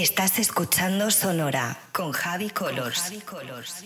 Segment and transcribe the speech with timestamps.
[0.00, 3.00] Estás escuchando Sonora con Javi Colors.
[3.00, 3.84] Javi Colors.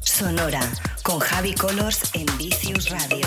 [0.00, 0.62] Sonora
[1.02, 3.26] con Javi Colors en Vicious Radio.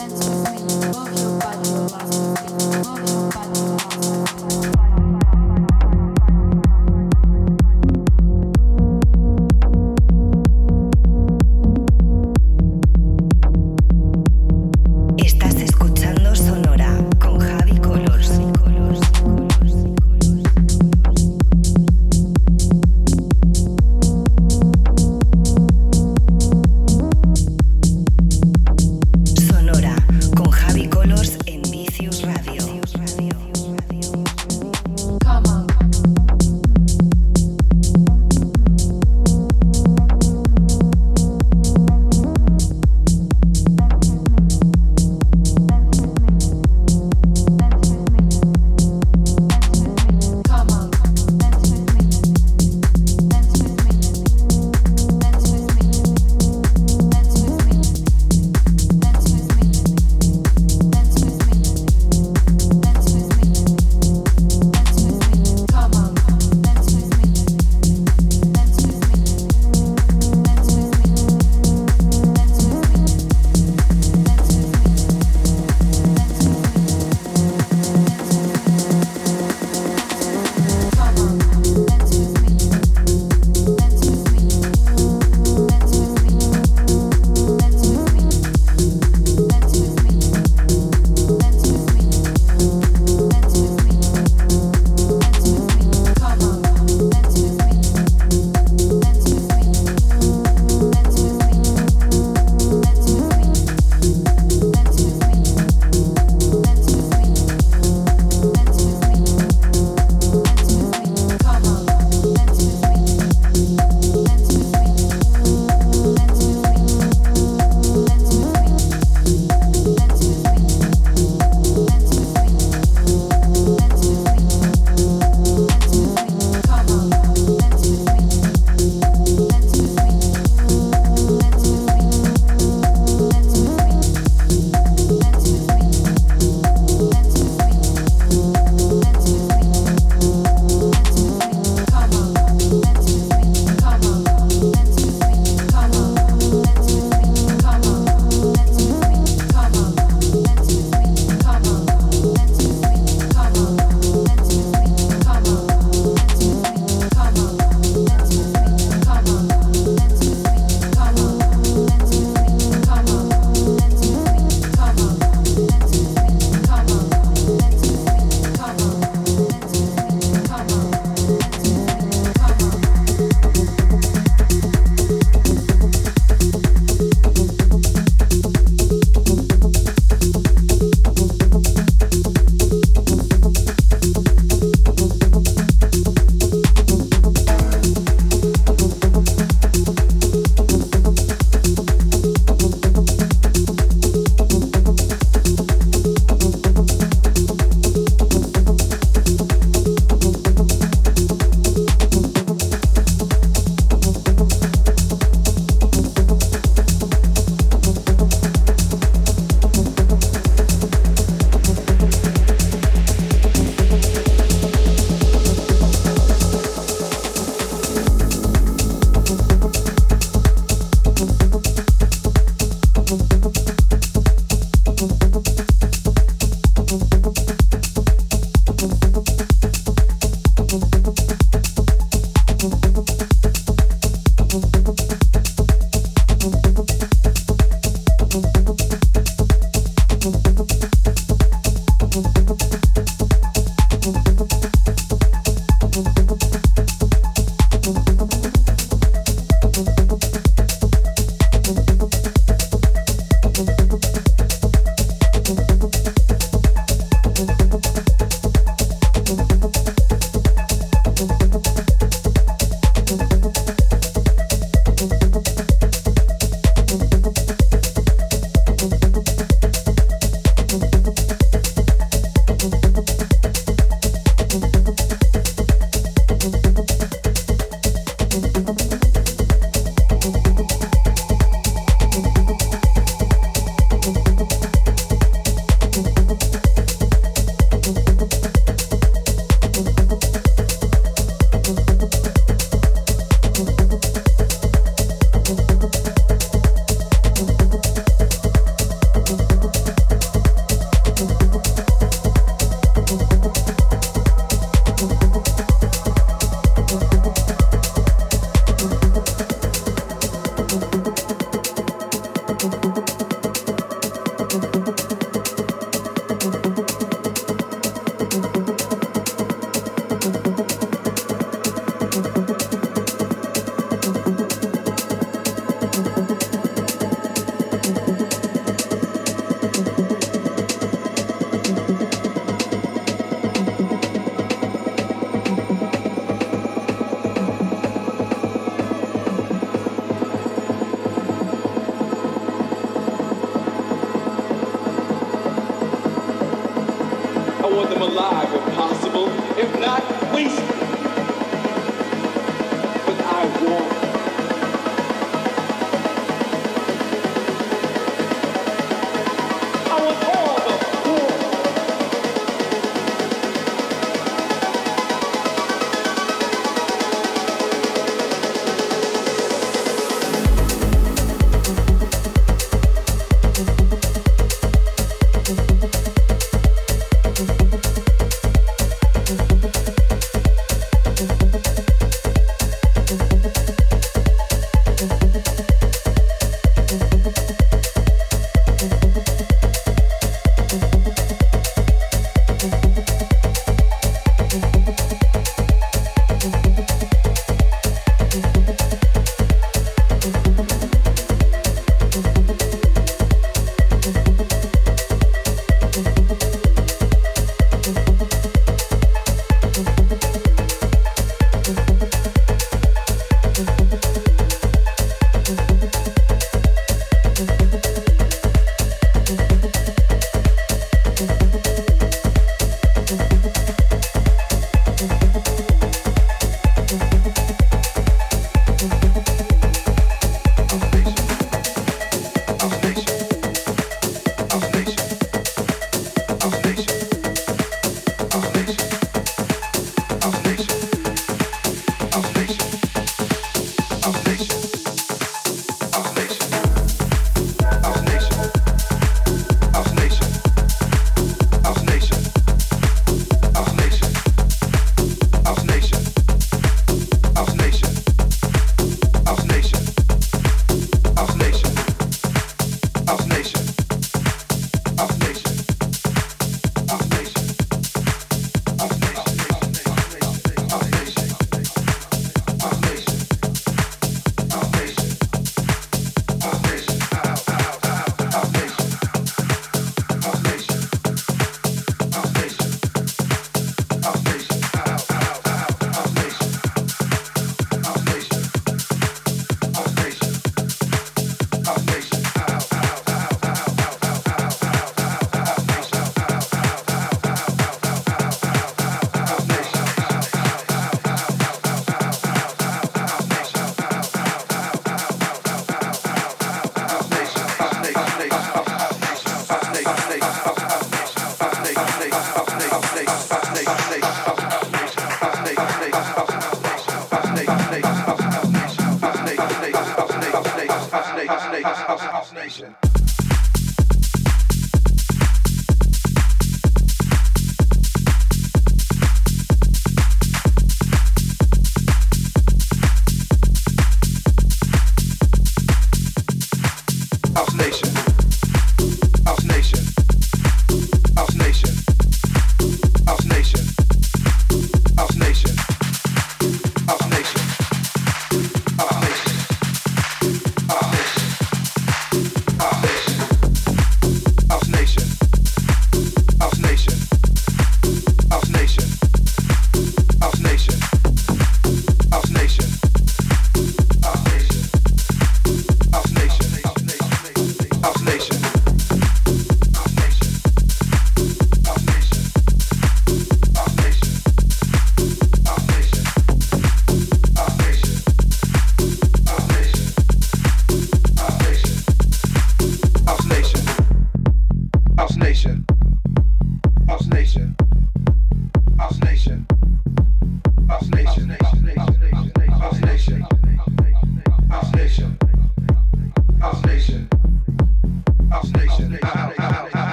[0.00, 2.52] dance with me, move your body, your last beat,
[2.86, 3.19] move your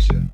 [0.00, 0.29] Asia.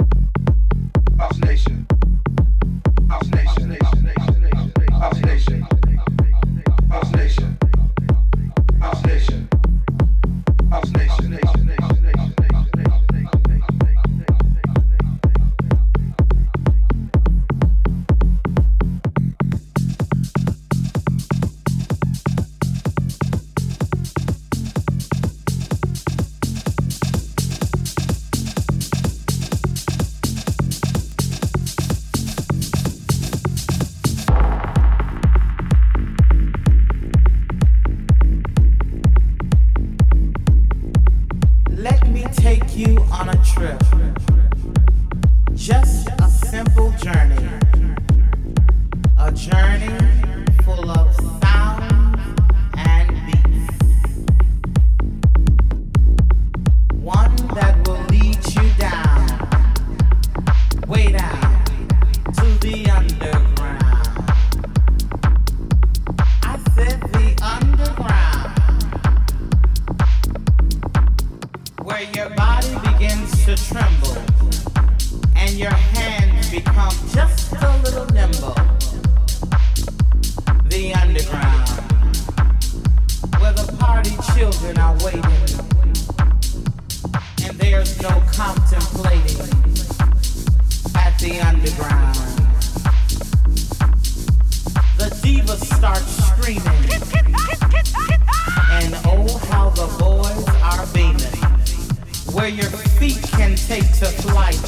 [102.36, 102.70] Where your
[103.00, 104.60] feet can take to flight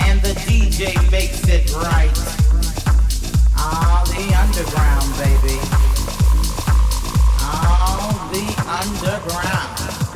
[0.00, 2.10] and the DJ makes it right.
[3.54, 5.58] Ah, the underground, baby.
[7.40, 10.07] Ah, the underground.